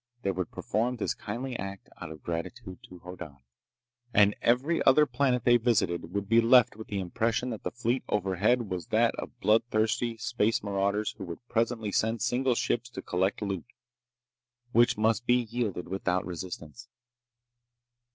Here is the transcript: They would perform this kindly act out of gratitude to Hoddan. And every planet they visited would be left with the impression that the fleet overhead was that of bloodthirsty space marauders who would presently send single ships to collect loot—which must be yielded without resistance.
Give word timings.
They 0.23 0.31
would 0.31 0.49
perform 0.49 0.95
this 0.97 1.13
kindly 1.13 1.55
act 1.59 1.87
out 2.01 2.09
of 2.09 2.23
gratitude 2.23 2.79
to 2.89 2.97
Hoddan. 3.03 3.37
And 4.15 4.35
every 4.41 4.81
planet 5.13 5.43
they 5.43 5.57
visited 5.57 6.11
would 6.15 6.27
be 6.27 6.41
left 6.41 6.75
with 6.75 6.87
the 6.87 6.99
impression 6.99 7.51
that 7.51 7.61
the 7.61 7.69
fleet 7.69 8.01
overhead 8.09 8.67
was 8.71 8.87
that 8.87 9.13
of 9.17 9.39
bloodthirsty 9.41 10.17
space 10.17 10.63
marauders 10.63 11.11
who 11.19 11.25
would 11.25 11.47
presently 11.47 11.91
send 11.91 12.23
single 12.23 12.55
ships 12.55 12.89
to 12.89 13.03
collect 13.03 13.43
loot—which 13.43 14.97
must 14.97 15.27
be 15.27 15.35
yielded 15.35 15.87
without 15.87 16.25
resistance. 16.25 16.87